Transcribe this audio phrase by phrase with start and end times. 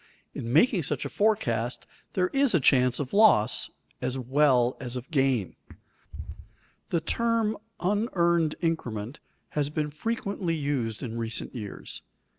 [0.33, 3.69] In making such a forecast there is chance of loss
[4.01, 5.55] as well as of gain.
[6.89, 9.19] The term "unearned increment"
[9.49, 12.01] has been frequently used in recent years.